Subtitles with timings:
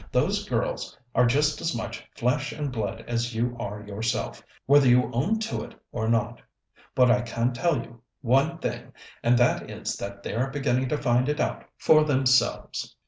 [0.11, 5.11] "Those girls are just as much flesh and blood as you are yourself, whether you
[5.13, 6.41] own to it or not.
[6.95, 11.29] But I can tell you one thing, and that is that they're beginning to find
[11.29, 12.95] it out for themselves."